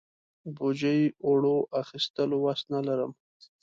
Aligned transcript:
بوجۍ 0.55 1.01
اوړو 1.25 1.57
اخستلو 1.81 2.37
وس 2.43 2.61
نه 2.73 2.79
لرم. 2.87 3.11